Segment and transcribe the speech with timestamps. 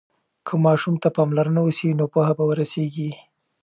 [0.45, 3.11] که ماشوم ته پاملرنه وسي نو پوهه به ورسيږي.